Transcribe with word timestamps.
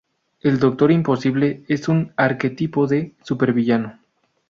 El 0.39 0.57
Doctor 0.57 0.91
Imposible 0.91 1.63
es 1.67 1.87
un 1.87 2.11
arquetipo 2.17 2.87
de 2.87 3.13
supervillano. 3.21 3.99